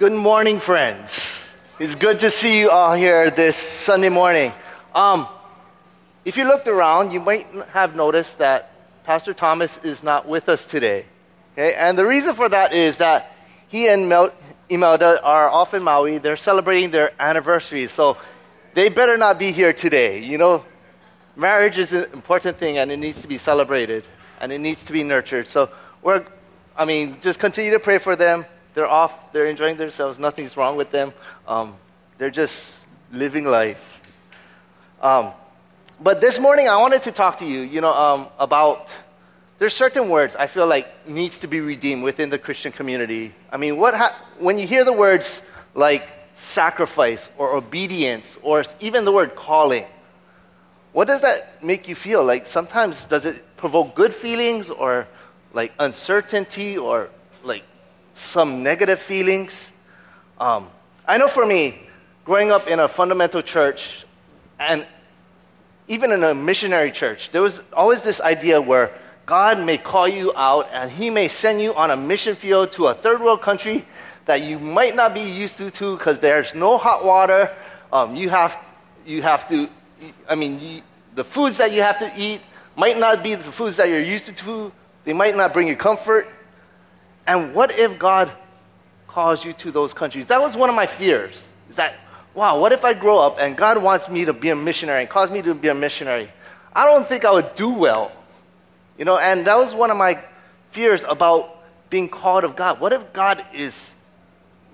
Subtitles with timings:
[0.00, 1.46] Good morning, friends.
[1.78, 4.50] It's good to see you all here this Sunday morning.
[4.94, 5.28] Um,
[6.24, 8.72] if you looked around, you might have noticed that
[9.04, 11.04] Pastor Thomas is not with us today.
[11.52, 11.74] Okay?
[11.74, 13.36] And the reason for that is that
[13.68, 14.32] he and Mel-
[14.70, 16.16] Imelda are off in Maui.
[16.16, 18.16] They're celebrating their anniversary, so
[18.72, 20.20] they better not be here today.
[20.20, 20.64] You know,
[21.36, 24.04] marriage is an important thing and it needs to be celebrated
[24.40, 25.46] and it needs to be nurtured.
[25.46, 25.68] So
[26.00, 26.24] we're,
[26.74, 28.46] I mean, just continue to pray for them.
[28.74, 31.12] They're off, they're enjoying themselves, nothing's wrong with them.
[31.46, 31.76] Um,
[32.18, 32.78] they're just
[33.12, 33.82] living life.
[35.00, 35.32] Um,
[36.00, 38.88] but this morning I wanted to talk to you, you know, um, about
[39.58, 43.34] there's certain words I feel like needs to be redeemed within the Christian community.
[43.50, 45.42] I mean, what ha- when you hear the words
[45.74, 49.84] like sacrifice or obedience or even the word calling,
[50.92, 52.24] what does that make you feel?
[52.24, 55.06] Like sometimes does it provoke good feelings or
[55.52, 57.10] like uncertainty or
[57.44, 57.64] like
[58.20, 59.70] some negative feelings?
[60.38, 60.68] Um,
[61.06, 61.80] I know for me,
[62.24, 64.04] growing up in a fundamental church
[64.58, 64.86] and
[65.88, 68.92] even in a missionary church, there was always this idea where
[69.26, 72.86] God may call you out and He may send you on a mission field to
[72.86, 73.84] a third world country
[74.26, 77.54] that you might not be used to because there's no hot water.
[77.92, 78.56] Um, you, have,
[79.04, 79.68] you have to,
[80.28, 80.82] I mean, you,
[81.16, 82.40] the foods that you have to eat
[82.76, 84.72] might not be the foods that you're used to.
[85.04, 86.28] They might not bring you comfort.
[87.30, 88.28] And what if God
[89.06, 90.26] calls you to those countries?
[90.26, 91.32] That was one of my fears.
[91.70, 91.94] Is that,
[92.34, 95.08] wow, what if I grow up and God wants me to be a missionary and
[95.08, 96.28] calls me to be a missionary?
[96.74, 98.10] I don't think I would do well.
[98.98, 100.24] You know, and that was one of my
[100.72, 101.56] fears about
[101.88, 102.80] being called of God.
[102.80, 103.94] What if God is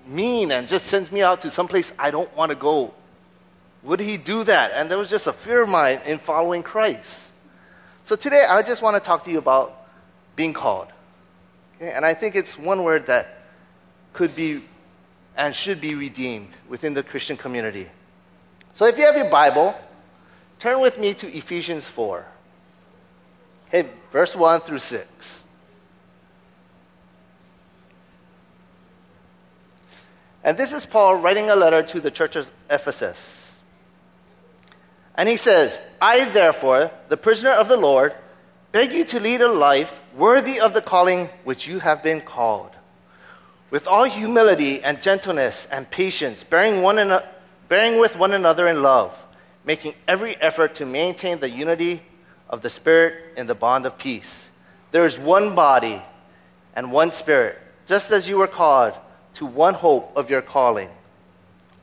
[0.07, 2.91] mean and just sends me out to someplace I don't want to go?
[3.83, 4.71] Would he do that?
[4.73, 7.21] And there was just a fear of mine in following Christ.
[8.05, 9.79] So today I just want to talk to you about
[10.35, 10.87] being called.
[11.77, 11.91] Okay?
[11.91, 13.45] And I think it's one word that
[14.13, 14.63] could be
[15.35, 17.87] and should be redeemed within the Christian community.
[18.75, 19.75] So if you have your Bible,
[20.59, 22.25] turn with me to Ephesians 4.
[23.67, 25.07] Okay, verse 1 through 6.
[30.43, 33.51] And this is Paul writing a letter to the church of Ephesus.
[35.15, 38.13] And he says, I, therefore, the prisoner of the Lord,
[38.71, 42.71] beg you to lead a life worthy of the calling which you have been called,
[43.69, 47.23] with all humility and gentleness and patience, bearing, one an-
[47.67, 49.15] bearing with one another in love,
[49.65, 52.01] making every effort to maintain the unity
[52.49, 54.45] of the Spirit in the bond of peace.
[54.91, 56.01] There is one body
[56.75, 57.57] and one Spirit,
[57.87, 58.93] just as you were called
[59.35, 60.89] to one hope of your calling,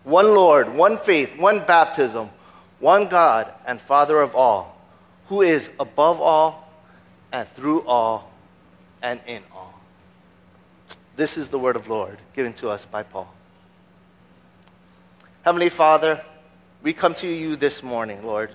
[0.04, 2.30] one Lord, one faith, one baptism
[2.84, 4.78] one God and Father of all,
[5.28, 6.63] who is above all
[7.34, 8.30] and through all
[9.02, 9.74] and in all.
[11.16, 13.34] This is the word of Lord given to us by Paul.
[15.42, 16.22] Heavenly Father,
[16.80, 18.54] we come to you this morning, Lord.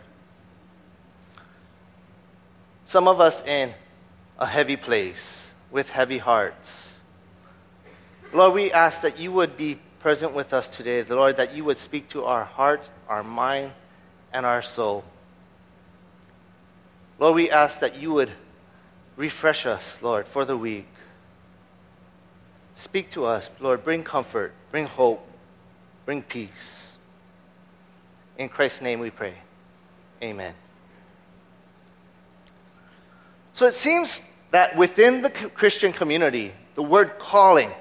[2.86, 3.74] Some of us in
[4.40, 6.94] a heavy place with heavy hearts.
[8.32, 11.66] Lord, we ask that you would be present with us today, the Lord, that you
[11.66, 13.74] would speak to our heart, our mind,
[14.32, 15.04] and our soul.
[17.20, 18.32] Lord, we ask that you would
[19.20, 20.88] refresh us, Lord, for the week.
[22.78, 23.84] Speak to us, Lord.
[23.84, 25.28] Bring comfort, bring hope,
[26.06, 26.94] bring peace.
[28.38, 29.34] In Christ's name we pray.
[30.24, 30.54] Amen.
[33.56, 34.22] So it seems
[34.52, 37.72] that within the Christian community, the word calling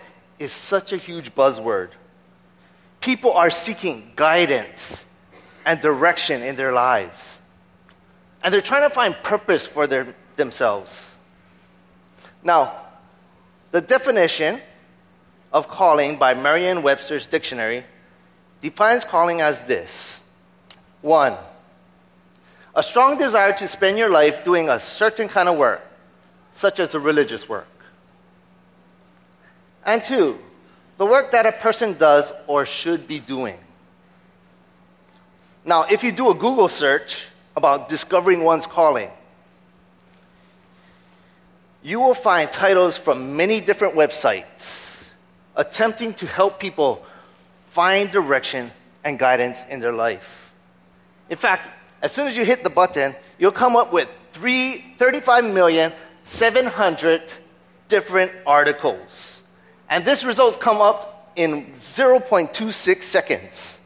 [0.40, 1.90] is such a huge buzzword.
[3.00, 5.04] People are seeking guidance
[5.64, 7.38] and direction in their lives.
[8.42, 11.07] And they're trying to find purpose for their, themselves.
[12.48, 12.72] Now,
[13.72, 14.62] the definition
[15.52, 17.84] of calling by Merriam Webster's dictionary
[18.62, 20.22] defines calling as this
[21.02, 21.36] one,
[22.74, 25.86] a strong desire to spend your life doing a certain kind of work,
[26.54, 27.68] such as a religious work.
[29.84, 30.38] And two,
[30.96, 33.58] the work that a person does or should be doing.
[35.66, 37.24] Now, if you do a Google search
[37.54, 39.10] about discovering one's calling,
[41.88, 45.06] you will find titles from many different websites
[45.56, 47.02] attempting to help people
[47.70, 48.70] find direction
[49.04, 50.52] and guidance in their life.
[51.30, 51.66] In fact,
[52.02, 57.22] as soon as you hit the button, you'll come up with 35,700
[57.88, 59.40] different articles.
[59.88, 63.78] And this results come up in 0.26 seconds.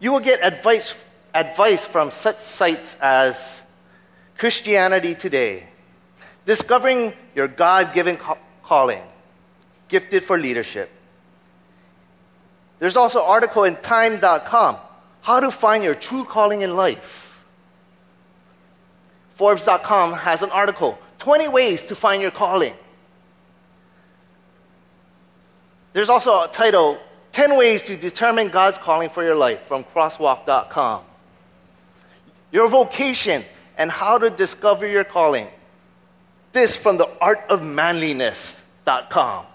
[0.00, 0.94] You will get advice,
[1.34, 3.60] advice from such sites as
[4.38, 5.64] Christianity Today,
[6.46, 8.18] Discovering Your God Given
[8.62, 9.02] Calling,
[9.88, 10.90] gifted for leadership.
[12.78, 14.76] There's also an article in time.com,
[15.22, 17.36] how to find your true calling in life.
[19.34, 22.74] Forbes.com has an article, 20 ways to find your calling.
[25.92, 26.98] There's also a title,
[27.32, 31.02] 10 ways to determine God's calling for your life from crosswalk.com.
[32.52, 33.44] Your vocation
[33.78, 35.48] and how to discover your calling.
[36.52, 39.46] This from the artofmanliness.com.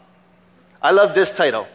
[0.81, 1.67] I love this title.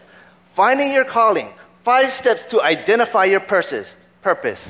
[0.54, 1.52] Finding Your Calling
[1.84, 3.86] Five Steps to Identify Your Purpose,
[4.22, 4.66] purpose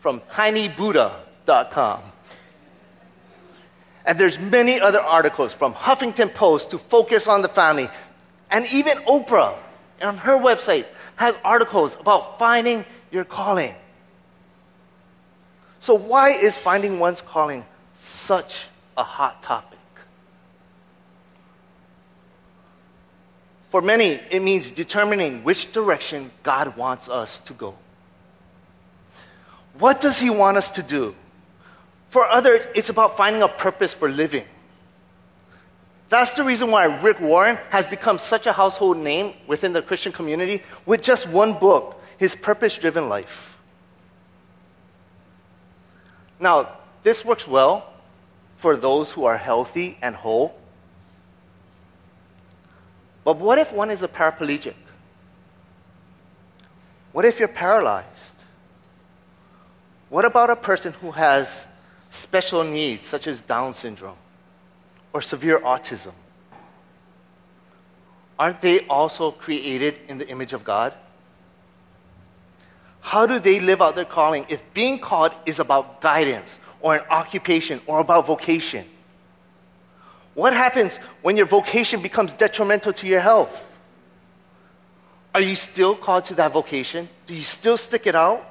[0.00, 2.02] from tinybuddha.com.
[4.04, 7.88] And there's many other articles from Huffington Post to focus on the family.
[8.50, 9.56] And even Oprah
[10.00, 10.86] on her website
[11.16, 13.74] has articles about finding your calling.
[15.82, 17.64] So, why is finding one's calling
[18.02, 18.54] such
[18.96, 19.80] a hot topic?
[23.70, 27.74] For many, it means determining which direction God wants us to go.
[29.76, 31.16] What does He want us to do?
[32.10, 34.44] For others, it's about finding a purpose for living.
[36.10, 40.12] That's the reason why Rick Warren has become such a household name within the Christian
[40.12, 43.51] community with just one book, his Purpose Driven Life.
[46.42, 46.70] Now,
[47.04, 47.88] this works well
[48.56, 50.52] for those who are healthy and whole.
[53.22, 54.74] But what if one is a paraplegic?
[57.12, 58.08] What if you're paralyzed?
[60.08, 61.48] What about a person who has
[62.10, 64.16] special needs, such as Down syndrome
[65.12, 66.12] or severe autism?
[68.36, 70.92] Aren't they also created in the image of God?
[73.02, 77.04] How do they live out their calling if being called is about guidance or an
[77.10, 78.86] occupation or about vocation?
[80.34, 83.68] What happens when your vocation becomes detrimental to your health?
[85.34, 87.08] Are you still called to that vocation?
[87.26, 88.48] Do you still stick it out?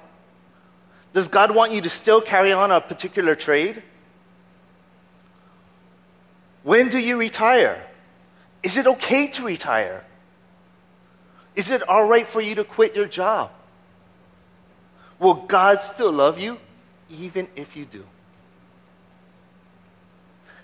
[1.14, 3.82] Does God want you to still carry on a particular trade?
[6.64, 7.82] When do you retire?
[8.62, 10.04] Is it okay to retire?
[11.56, 13.50] Is it all right for you to quit your job?
[15.22, 16.58] Will God still love you
[17.12, 18.04] even if you do?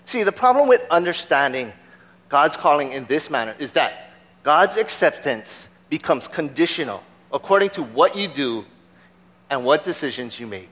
[0.04, 1.72] See, the problem with understanding
[2.28, 4.10] God's calling in this manner is that
[4.42, 8.64] God's acceptance becomes conditional according to what you do
[9.48, 10.68] and what decisions you make.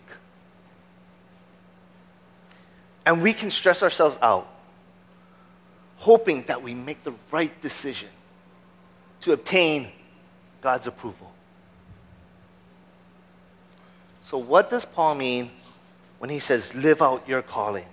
[3.04, 4.52] And we can stress ourselves out,
[5.98, 8.08] hoping that we make the right decision
[9.20, 9.92] to obtain
[10.60, 11.30] God's approval.
[14.30, 15.50] So, what does Paul mean
[16.18, 17.86] when he says, live out your calling?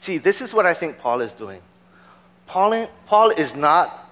[0.00, 1.60] See, this is what I think Paul is doing.
[2.46, 4.10] Paul, Paul is not,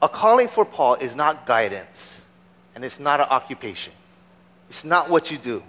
[0.00, 2.18] a calling for Paul is not guidance
[2.74, 3.92] and it's not an occupation.
[4.70, 5.62] It's not what you do.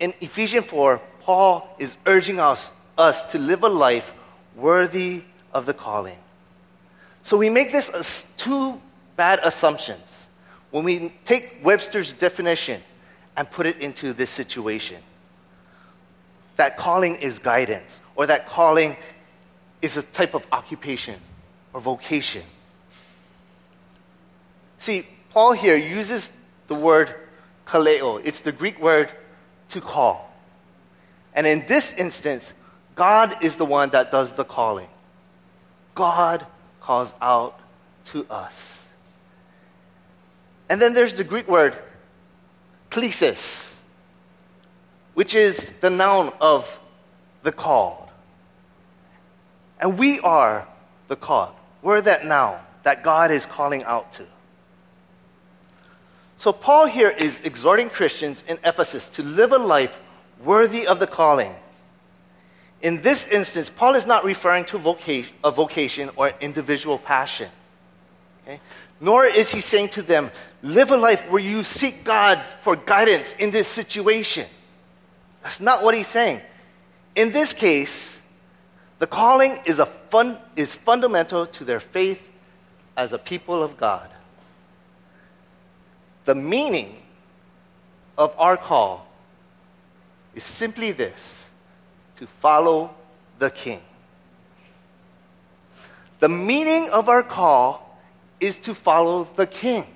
[0.00, 4.10] In Ephesians 4, Paul is urging us, us to live a life
[4.56, 6.18] worthy of the calling.
[7.22, 8.04] So we make this a
[8.36, 8.80] two
[9.16, 10.26] bad assumptions
[10.70, 12.82] when we take Webster's definition
[13.36, 15.02] and put it into this situation.
[16.56, 18.96] That calling is guidance, or that calling
[19.82, 21.20] is a type of occupation
[21.72, 22.42] or vocation.
[24.78, 26.30] See, Paul here uses
[26.68, 27.14] the word
[27.66, 28.20] kaleo.
[28.24, 29.10] It's the Greek word
[29.70, 30.32] to call.
[31.34, 32.52] And in this instance,
[32.94, 34.88] God is the one that does the calling.
[35.94, 36.46] God
[36.80, 37.60] calls out
[38.06, 38.80] to us.
[40.68, 41.76] And then there's the Greek word
[42.90, 43.72] klesis,
[45.14, 46.78] which is the noun of
[47.42, 48.08] the called.
[49.78, 50.66] And we are
[51.08, 51.54] the called.
[51.82, 54.26] We're that noun that God is calling out to.
[56.38, 59.92] So, Paul here is exhorting Christians in Ephesus to live a life
[60.44, 61.54] worthy of the calling.
[62.82, 67.50] In this instance, Paul is not referring to vocation, a vocation or individual passion.
[68.42, 68.60] Okay?
[69.00, 70.30] Nor is he saying to them,
[70.62, 74.46] live a life where you seek God for guidance in this situation.
[75.42, 76.40] That's not what he's saying.
[77.14, 78.18] In this case,
[78.98, 82.22] the calling is, a fun, is fundamental to their faith
[82.96, 84.08] as a people of God.
[86.24, 86.96] The meaning
[88.16, 89.06] of our call
[90.34, 91.18] is simply this
[92.16, 92.94] to follow
[93.38, 93.80] the King.
[96.20, 97.85] The meaning of our call
[98.40, 99.86] is to follow the King.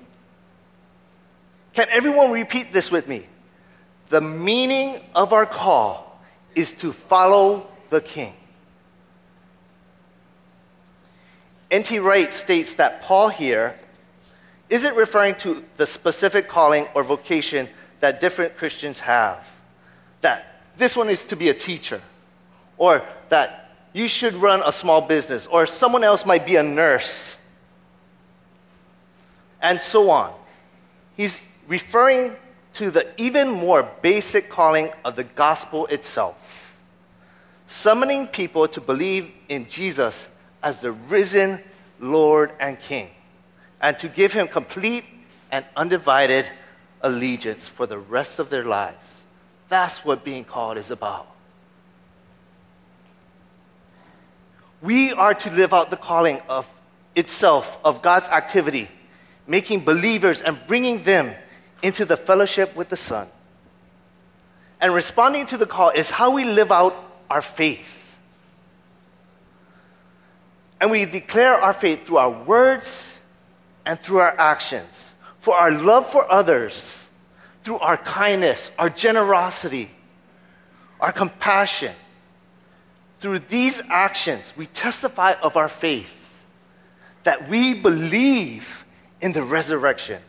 [1.73, 3.25] Can everyone repeat this with me?
[4.09, 6.19] The meaning of our call
[6.53, 8.33] is to follow the King.
[11.69, 11.99] N.T.
[11.99, 13.79] Wright states that Paul here
[14.69, 17.69] isn't referring to the specific calling or vocation
[18.01, 19.45] that different Christians have.
[20.19, 22.01] That this one is to be a teacher,
[22.77, 27.37] or that you should run a small business, or someone else might be a nurse,
[29.61, 30.33] and so on.
[31.15, 32.35] He's referring
[32.73, 36.73] to the even more basic calling of the gospel itself,
[37.67, 40.27] summoning people to believe in Jesus
[40.63, 41.59] as the risen
[41.99, 43.09] Lord and King,
[43.81, 45.03] and to give him complete
[45.51, 46.47] and undivided
[47.01, 48.97] allegiance for the rest of their lives.
[49.69, 51.27] That's what being called is about.
[54.81, 56.65] We are to live out the calling of
[57.15, 58.89] itself, of God's activity,
[59.47, 61.33] making believers and bringing them
[61.81, 63.27] into the fellowship with the Son.
[64.79, 66.95] And responding to the call is how we live out
[67.29, 67.97] our faith.
[70.79, 72.87] And we declare our faith through our words
[73.85, 77.05] and through our actions, for our love for others,
[77.63, 79.91] through our kindness, our generosity,
[80.99, 81.93] our compassion.
[83.19, 86.11] Through these actions, we testify of our faith
[87.23, 88.80] that we believe
[89.21, 90.21] in the resurrection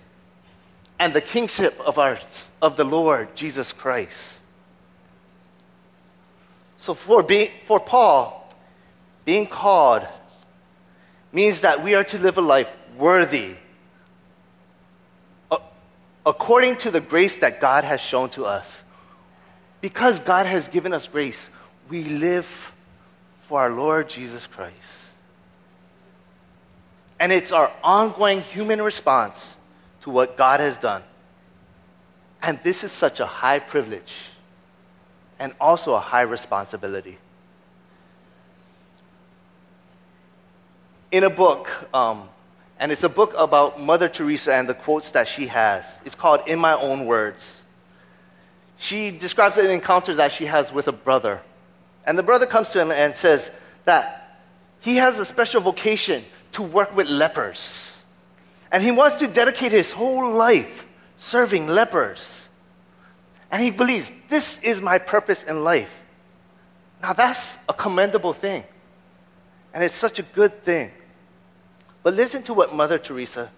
[0.99, 2.18] and the kingship of, our,
[2.61, 4.34] of the Lord Jesus Christ.
[6.78, 7.26] So, for,
[7.66, 8.52] for Paul,
[9.25, 10.06] being called
[11.32, 13.54] means that we are to live a life worthy
[15.50, 15.58] uh,
[16.26, 18.82] according to the grace that God has shown to us.
[19.80, 21.49] Because God has given us grace,
[21.88, 22.46] we live
[23.49, 25.01] for our Lord Jesus Christ.
[27.22, 29.54] And it's our ongoing human response
[30.02, 31.04] to what God has done.
[32.42, 34.12] And this is such a high privilege
[35.38, 37.18] and also a high responsibility.
[41.12, 42.28] in a book, um,
[42.80, 45.84] and it's a book about Mother Teresa and the quotes that she has.
[46.04, 47.62] It's called In My Own Words.
[48.78, 51.40] She describes an encounter that she has with a brother.
[52.04, 53.50] And the brother comes to him and says
[53.84, 54.40] that
[54.80, 57.90] he has a special vocation to work with lepers.
[58.71, 60.87] And he wants to dedicate his whole life
[61.18, 62.49] serving lepers.
[63.50, 65.90] And he believes, this is my purpose in life.
[67.02, 68.64] Now, that's a commendable thing.
[69.75, 70.90] And it's such a good thing.
[72.02, 73.50] But listen to what Mother Teresa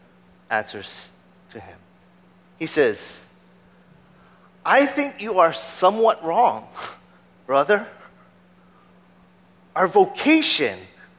[0.51, 1.09] answers
[1.51, 1.79] to him.
[2.59, 3.21] He says,
[4.65, 6.67] I think you are somewhat wrong,
[7.47, 7.87] brother.
[9.77, 10.79] Our vocation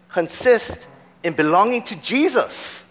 [0.10, 0.86] consists
[1.25, 2.84] in belonging to Jesus.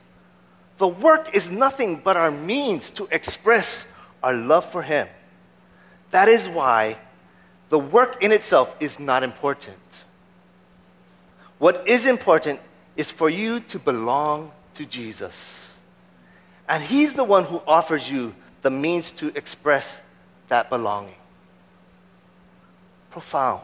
[0.79, 3.85] The work is nothing but our means to express
[4.25, 5.07] our love for Him.
[6.11, 6.99] That is why
[7.69, 9.76] the work in itself is not important.
[11.59, 12.59] What is important
[12.97, 15.71] is for you to belong to Jesus.
[16.69, 20.00] And He's the one who offers you the means to express
[20.49, 21.14] that belonging.
[23.12, 23.62] Profound.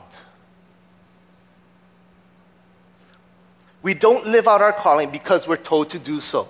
[3.83, 6.49] We don't live out our calling because we're told to do so.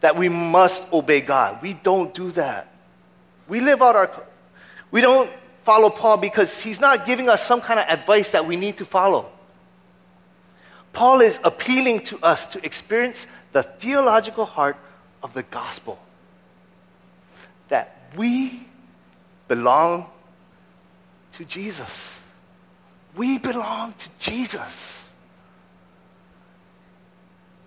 [0.00, 1.60] That we must obey God.
[1.62, 2.72] We don't do that.
[3.48, 4.10] We live out our
[4.90, 5.30] we don't
[5.64, 8.84] follow Paul because he's not giving us some kind of advice that we need to
[8.84, 9.30] follow.
[10.92, 14.76] Paul is appealing to us to experience the theological heart
[15.22, 15.98] of the gospel
[17.68, 18.66] that we
[19.46, 20.06] belong
[21.34, 22.18] to Jesus.
[23.16, 24.99] We belong to Jesus.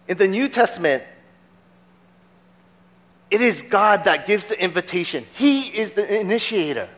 [0.07, 1.03] In the New Testament,
[3.31, 5.25] it is God that gives the invitation.
[5.33, 6.89] He is the initiator.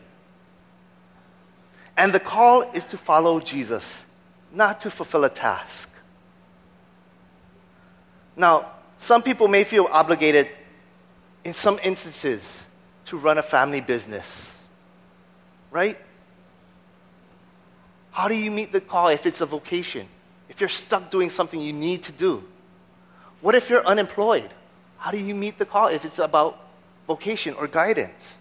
[1.96, 4.04] And the call is to follow Jesus,
[4.52, 5.88] not to fulfill a task.
[8.36, 10.48] Now, some people may feel obligated
[11.44, 12.42] in some instances
[13.06, 14.50] to run a family business,
[15.70, 15.98] right?
[18.10, 20.08] How do you meet the call if it's a vocation?
[20.48, 22.44] If you're stuck doing something you need to do?
[23.40, 24.50] What if you're unemployed?
[24.98, 26.58] How do you meet the call if it's about
[27.06, 28.34] vocation or guidance?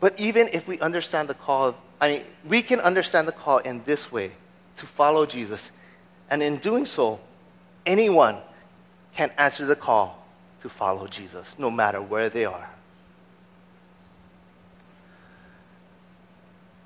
[0.00, 3.82] But even if we understand the call, I mean, we can understand the call in
[3.84, 4.30] this way
[4.76, 5.72] to follow Jesus.
[6.30, 7.18] And in doing so,
[7.84, 8.38] anyone
[9.14, 10.24] can answer the call
[10.62, 12.70] to follow Jesus, no matter where they are.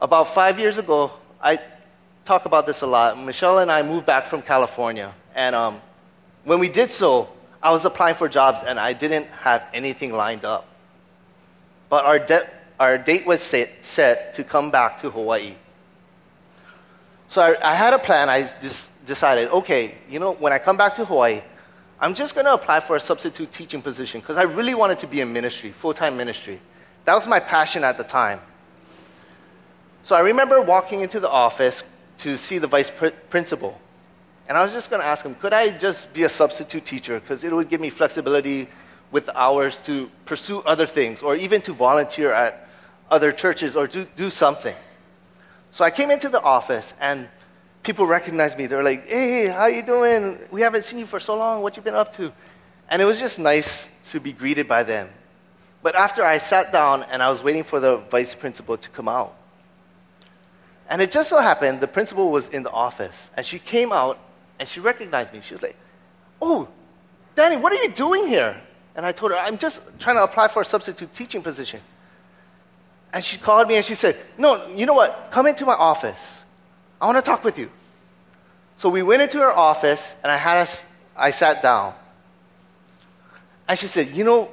[0.00, 1.12] About five years ago,
[1.42, 1.58] I
[2.24, 3.18] talk about this a lot.
[3.18, 5.14] Michelle and I moved back from California.
[5.34, 5.80] And um,
[6.44, 7.28] when we did so,
[7.62, 10.66] I was applying for jobs and I didn't have anything lined up.
[11.88, 12.48] But our, de-
[12.80, 15.54] our date was set, set to come back to Hawaii.
[17.28, 18.28] So I, I had a plan.
[18.28, 21.42] I just decided, okay, you know, when I come back to Hawaii,
[22.00, 25.06] I'm just going to apply for a substitute teaching position because I really wanted to
[25.06, 26.60] be in ministry, full time ministry.
[27.04, 28.40] That was my passion at the time.
[30.04, 31.84] So I remember walking into the office
[32.22, 33.80] to see the vice pr- principal.
[34.48, 37.20] And I was just going to ask him, could I just be a substitute teacher?
[37.20, 38.68] Because it would give me flexibility
[39.10, 42.68] with hours to pursue other things or even to volunteer at
[43.10, 44.74] other churches or do, do something.
[45.72, 47.28] So I came into the office and
[47.82, 48.66] people recognized me.
[48.66, 50.38] They were like, hey, how you doing?
[50.50, 51.62] We haven't seen you for so long.
[51.62, 52.32] What you been up to?
[52.88, 55.08] And it was just nice to be greeted by them.
[55.82, 59.08] But after I sat down and I was waiting for the vice principal to come
[59.08, 59.36] out,
[60.88, 64.18] and it just so happened the principal was in the office, and she came out
[64.58, 65.40] and she recognized me.
[65.42, 65.76] She was like,
[66.40, 66.68] Oh,
[67.34, 68.60] Danny, what are you doing here?
[68.94, 71.80] And I told her, I'm just trying to apply for a substitute teaching position.
[73.12, 75.28] And she called me and she said, No, you know what?
[75.30, 76.20] Come into my office.
[77.00, 77.70] I want to talk with you.
[78.78, 80.82] So we went into her office and I had us,
[81.16, 81.94] I sat down.
[83.68, 84.50] And she said, You know,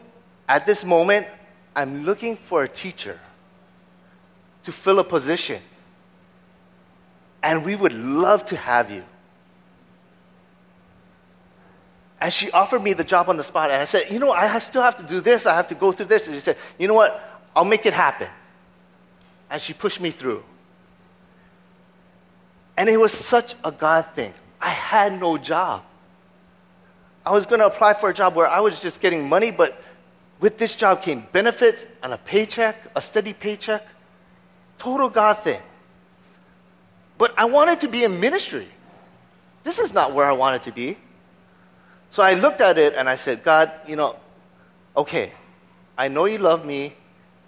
[0.47, 1.27] at this moment,
[1.75, 3.19] I'm looking for a teacher
[4.63, 5.61] to fill a position
[7.41, 9.03] and we would love to have you.
[12.21, 14.59] And she offered me the job on the spot, and I said, You know, I
[14.59, 16.25] still have to do this, I have to go through this.
[16.27, 17.23] And she said, You know what?
[17.55, 18.27] I'll make it happen.
[19.49, 20.43] And she pushed me through.
[22.77, 24.33] And it was such a God thing.
[24.61, 25.83] I had no job.
[27.25, 29.81] I was going to apply for a job where I was just getting money, but
[30.39, 33.85] with this job came benefits and a paycheck, a steady paycheck.
[34.77, 35.61] Total God thing.
[37.19, 38.69] But I wanted to be in ministry.
[39.65, 40.97] This is not where I wanted to be.
[42.11, 44.15] So I looked at it and I said, God, you know,
[44.95, 45.33] okay,
[45.97, 46.95] I know you love me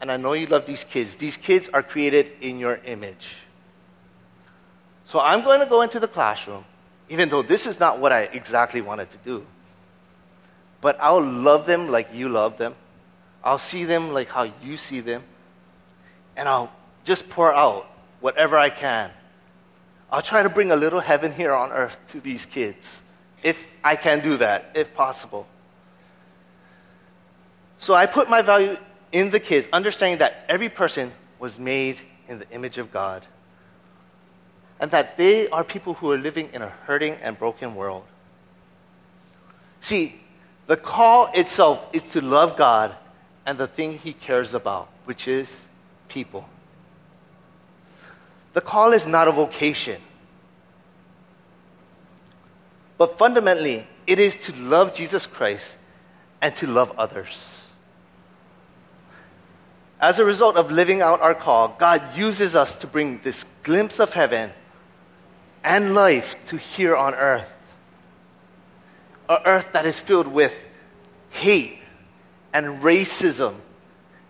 [0.01, 1.15] and I know you love these kids.
[1.15, 3.37] These kids are created in your image.
[5.05, 6.65] So I'm going to go into the classroom,
[7.07, 9.45] even though this is not what I exactly wanted to do.
[10.81, 12.75] But I'll love them like you love them.
[13.41, 15.23] I'll see them like how you see them.
[16.35, 16.73] And I'll
[17.05, 19.11] just pour out whatever I can
[20.11, 23.01] I'll try to bring a little heaven here on earth to these kids,
[23.43, 25.47] if I can do that, if possible.
[27.79, 28.77] So I put my value
[29.11, 31.97] in the kids, understanding that every person was made
[32.27, 33.25] in the image of God,
[34.79, 38.03] and that they are people who are living in a hurting and broken world.
[39.79, 40.19] See,
[40.67, 42.95] the call itself is to love God
[43.45, 45.51] and the thing He cares about, which is
[46.07, 46.47] people.
[48.53, 50.01] The call is not a vocation.
[52.97, 55.75] But fundamentally, it is to love Jesus Christ
[56.41, 57.37] and to love others.
[59.99, 63.99] As a result of living out our call, God uses us to bring this glimpse
[63.99, 64.51] of heaven
[65.63, 67.47] and life to here on earth.
[69.29, 70.55] A earth that is filled with
[71.29, 71.77] hate
[72.51, 73.55] and racism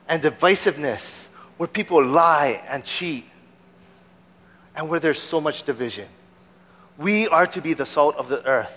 [0.08, 3.26] and divisiveness, where people lie and cheat
[4.82, 6.08] and where there's so much division.
[6.98, 8.74] We are to be the salt of the earth,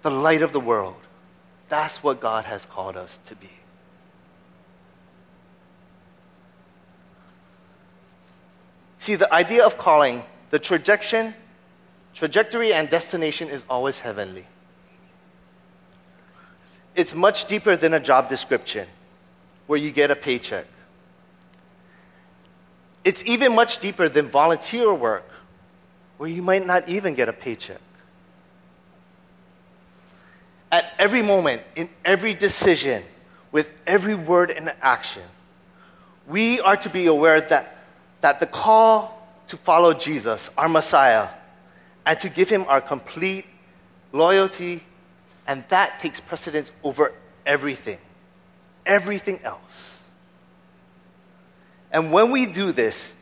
[0.00, 0.96] the light of the world.
[1.68, 3.50] That's what God has called us to be.
[9.00, 11.34] See, the idea of calling, the trajectory,
[12.14, 14.46] trajectory and destination is always heavenly.
[16.94, 18.88] It's much deeper than a job description
[19.66, 20.64] where you get a paycheck.
[23.04, 25.28] It's even much deeper than volunteer work,
[26.18, 27.80] where you might not even get a paycheck.
[30.70, 33.02] At every moment, in every decision,
[33.52, 35.22] with every word and action,
[36.26, 37.78] we are to be aware that,
[38.20, 41.28] that the call to follow Jesus, our Messiah,
[42.06, 43.46] and to give him our complete
[44.12, 44.84] loyalty,
[45.46, 47.12] and that takes precedence over
[47.44, 47.98] everything,
[48.86, 49.89] everything else.
[51.90, 53.12] And when we do this,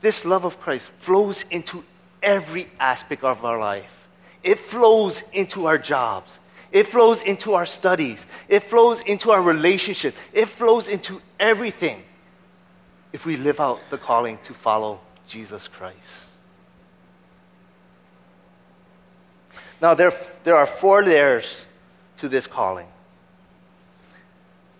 [0.00, 1.84] this love of Christ flows into
[2.22, 3.90] every aspect of our life.
[4.42, 6.38] It flows into our jobs.
[6.70, 8.24] It flows into our studies.
[8.48, 10.14] It flows into our relationship.
[10.32, 12.02] It flows into everything
[13.12, 16.26] if we live out the calling to follow Jesus Christ.
[19.80, 20.12] Now, there,
[20.44, 21.64] there are four layers
[22.18, 22.86] to this calling.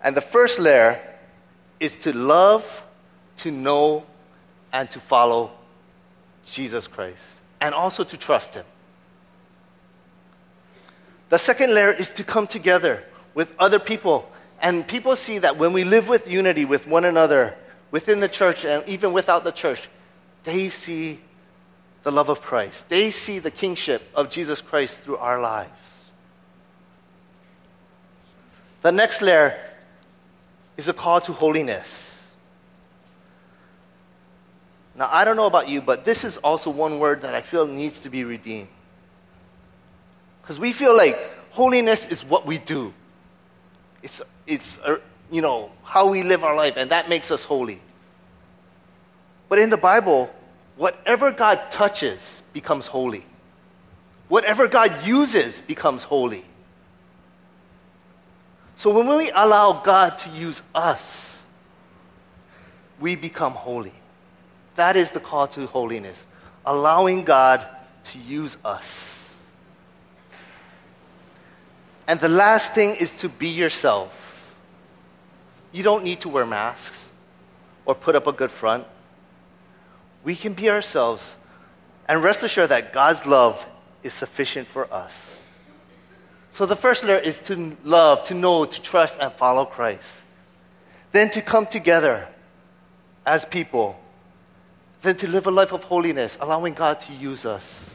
[0.01, 0.99] And the first layer
[1.83, 2.81] is to love,
[3.35, 4.05] to know,
[4.71, 5.51] and to follow
[6.45, 7.19] Jesus Christ,
[7.59, 8.65] and also to trust Him.
[11.27, 14.29] The second layer is to come together with other people.
[14.61, 17.55] And people see that when we live with unity with one another
[17.91, 19.89] within the church and even without the church,
[20.45, 21.19] they see
[22.03, 22.87] the love of Christ.
[22.87, 25.71] They see the kingship of Jesus Christ through our lives.
[28.83, 29.59] The next layer
[30.77, 32.09] is a call to holiness.
[34.95, 37.65] Now, I don't know about you, but this is also one word that I feel
[37.65, 38.67] needs to be redeemed.
[40.41, 41.17] Because we feel like
[41.51, 42.93] holiness is what we do.
[44.03, 44.97] It's, it's uh,
[45.31, 47.81] you know, how we live our life, and that makes us holy.
[49.49, 50.29] But in the Bible,
[50.75, 53.25] whatever God touches becomes holy.
[54.27, 56.45] Whatever God uses becomes holy.
[58.83, 61.37] So when we allow God to use us,
[62.99, 63.93] we become holy.
[64.75, 66.21] That is the call to holiness,
[66.65, 67.65] allowing God
[68.11, 69.23] to use us.
[72.07, 74.51] And the last thing is to be yourself.
[75.71, 76.97] You don't need to wear masks
[77.85, 78.85] or put up a good front.
[80.25, 81.35] We can be ourselves
[82.05, 83.65] and rest assured that God's love
[84.03, 85.13] is sufficient for us.
[86.53, 90.07] So the first layer is to love, to know, to trust, and follow Christ.
[91.11, 92.27] Then to come together
[93.25, 93.99] as people.
[95.01, 97.89] Then to live a life of holiness, allowing God to use us.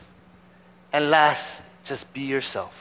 [0.93, 2.73] And last, just be yourself.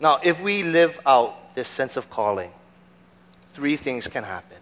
[0.00, 2.50] Now, if we live out this sense of calling,
[3.54, 4.58] three things can happen.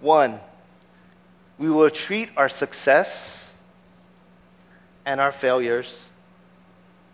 [0.00, 0.38] One,
[1.60, 3.50] we will treat our success
[5.04, 5.94] and our failures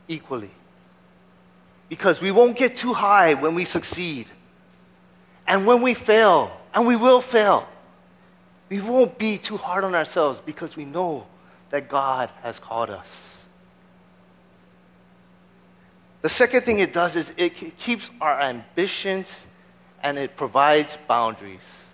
[0.07, 0.53] equally.
[1.89, 4.29] Because we won't get too high when we succeed.
[5.49, 7.69] And when we fail, and we will fail,
[8.69, 11.27] we won't be too hard on ourselves because we know
[11.71, 13.09] that God has called us.
[16.23, 19.45] The second thing it does is it keeps our ambitions
[20.05, 21.86] and it provides boundaries.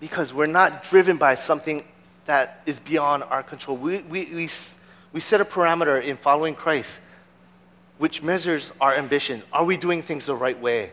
[0.00, 1.84] Because we're not driven by something
[2.26, 3.76] that is beyond our control.
[3.76, 4.48] We, we, we,
[5.12, 7.00] we set a parameter in following Christ
[7.98, 9.42] which measures our ambition.
[9.52, 10.92] Are we doing things the right way?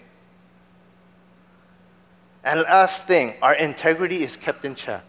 [2.43, 5.03] And last thing, our integrity is kept in check.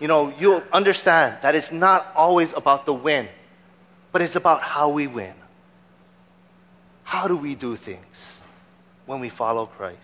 [0.00, 3.28] You know, you'll understand that it's not always about the win
[4.12, 5.34] but it's about how we win.
[7.04, 8.16] How do we do things
[9.06, 9.98] when we follow Christ?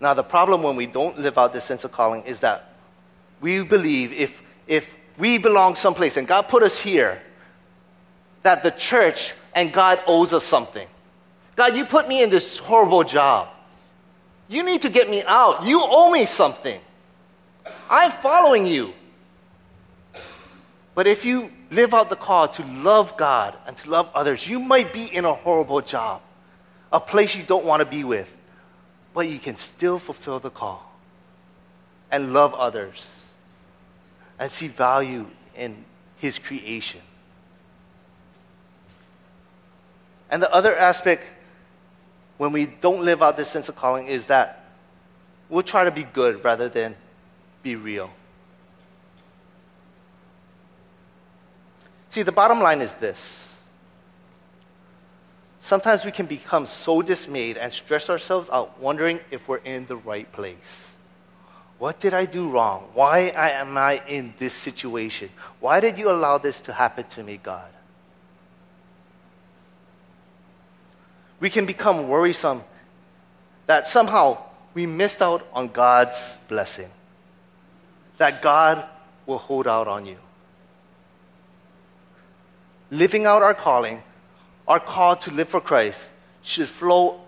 [0.00, 2.72] Now, the problem when we don't live out this sense of calling is that
[3.40, 4.32] we believe if,
[4.66, 7.20] if we belong someplace and God put us here,
[8.42, 10.86] that the church and God owes us something.
[11.56, 13.48] God, you put me in this horrible job.
[14.48, 15.66] You need to get me out.
[15.66, 16.80] You owe me something.
[17.90, 18.92] I'm following you.
[20.94, 24.58] But if you live out the call to love God and to love others, you
[24.58, 26.22] might be in a horrible job,
[26.92, 28.32] a place you don't want to be with,
[29.14, 30.92] but you can still fulfill the call
[32.10, 33.04] and love others
[34.38, 35.84] and see value in
[36.18, 37.00] His creation.
[40.30, 41.24] And the other aspect
[42.36, 44.64] when we don't live out this sense of calling is that
[45.48, 46.94] we'll try to be good rather than
[47.62, 48.10] be real.
[52.10, 53.47] See, the bottom line is this.
[55.68, 59.96] Sometimes we can become so dismayed and stress ourselves out wondering if we're in the
[59.96, 60.56] right place.
[61.78, 62.88] What did I do wrong?
[62.94, 65.28] Why am I in this situation?
[65.60, 67.68] Why did you allow this to happen to me, God?
[71.38, 72.64] We can become worrisome
[73.66, 74.38] that somehow
[74.72, 76.16] we missed out on God's
[76.48, 76.88] blessing,
[78.16, 78.86] that God
[79.26, 80.16] will hold out on you
[82.90, 84.02] living out our calling,
[84.68, 86.00] our call to live for Christ,
[86.42, 87.20] should flow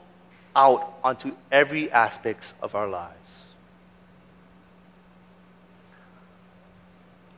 [0.54, 3.16] out onto every aspect of our lives.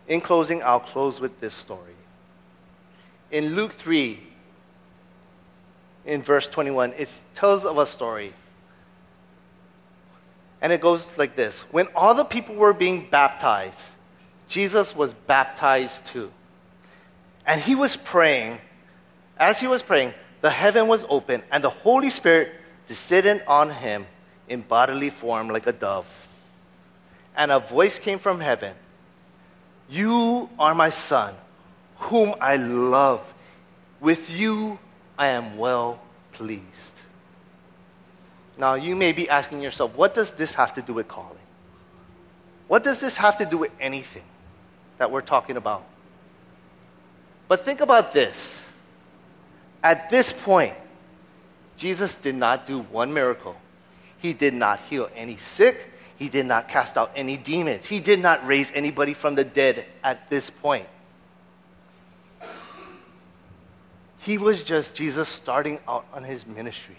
[0.08, 1.94] In closing, I'll close with this story.
[3.30, 4.20] In Luke 3,
[6.04, 8.34] in verse 21, it tells of a story.
[10.60, 13.78] And it goes like this When all the people were being baptized,
[14.48, 16.30] Jesus was baptized too.
[17.46, 18.58] And he was praying.
[19.38, 22.52] As he was praying, the heaven was open, and the Holy Spirit
[22.88, 24.06] descended on him
[24.48, 26.06] in bodily form like a dove.
[27.36, 28.74] And a voice came from heaven
[29.88, 31.34] You are my son,
[31.96, 33.24] whom I love.
[34.00, 34.78] With you
[35.16, 36.00] I am well
[36.32, 36.62] pleased.
[38.58, 41.38] Now, you may be asking yourself, what does this have to do with calling?
[42.68, 44.24] What does this have to do with anything
[44.98, 45.84] that we're talking about?
[47.48, 48.58] But think about this
[49.82, 50.74] At this point,
[51.76, 53.56] Jesus did not do one miracle.
[54.18, 55.90] He did not heal any sick.
[56.16, 57.86] He did not cast out any demons.
[57.86, 60.86] He did not raise anybody from the dead at this point.
[64.18, 66.96] He was just Jesus starting out on his ministry.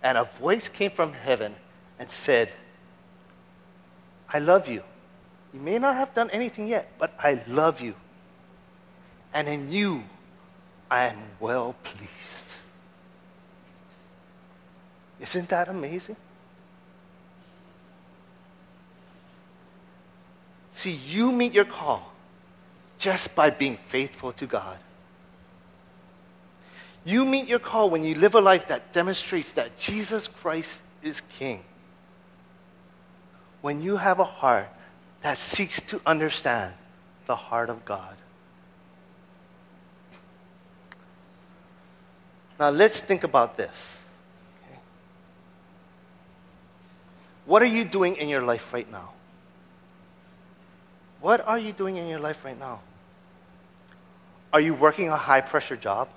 [0.00, 1.56] And a voice came from heaven
[1.98, 2.52] and said,
[4.32, 4.84] I love you.
[5.52, 7.94] You may not have done anything yet, but I love you.
[9.34, 10.04] And in you,
[10.90, 12.08] I am well pleased.
[15.20, 16.16] Isn't that amazing?
[20.74, 22.12] See, you meet your call
[22.98, 24.78] just by being faithful to God.
[27.04, 31.20] You meet your call when you live a life that demonstrates that Jesus Christ is
[31.38, 31.64] King.
[33.60, 34.68] When you have a heart
[35.22, 36.74] that seeks to understand
[37.26, 38.14] the heart of God.
[42.58, 43.74] Now let's think about this.
[47.46, 49.10] What are you doing in your life right now?
[51.20, 52.80] What are you doing in your life right now?
[54.52, 56.08] Are you working a high pressure job?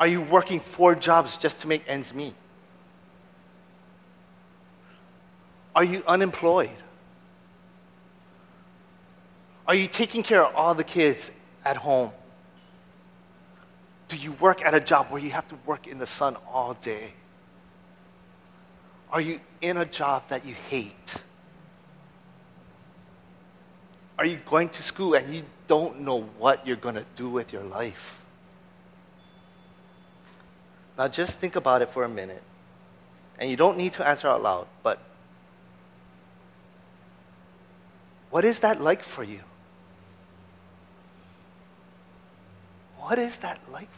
[0.00, 2.34] Are you working four jobs just to make ends meet?
[5.74, 6.70] Are you unemployed?
[9.66, 11.30] Are you taking care of all the kids
[11.64, 12.10] at home?
[14.12, 16.74] Do you work at a job where you have to work in the sun all
[16.74, 17.14] day?
[19.10, 21.14] Are you in a job that you hate?
[24.18, 27.54] Are you going to school and you don't know what you're going to do with
[27.54, 28.18] your life?
[30.98, 32.42] Now, just think about it for a minute.
[33.38, 34.98] And you don't need to answer out loud, but
[38.28, 39.40] what is that like for you?
[42.98, 43.88] What is that like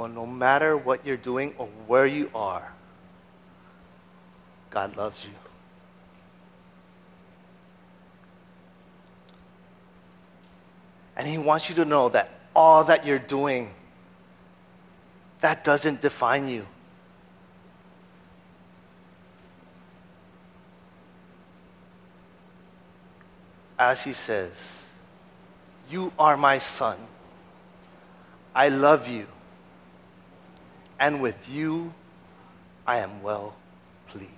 [0.00, 2.72] Well, no matter what you're doing or where you are,
[4.70, 5.30] God loves you.
[11.18, 13.74] And He wants you to know that all that you're doing,
[15.42, 16.64] that doesn't define you.
[23.78, 24.52] As He says,
[25.90, 26.96] You are my son.
[28.54, 29.26] I love you.
[31.00, 31.94] And with you,
[32.86, 33.56] I am well
[34.08, 34.30] pleased.